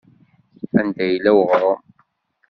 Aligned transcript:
Anda 0.79 1.05
yella 1.07 1.31
weɣṛum? 1.37 1.81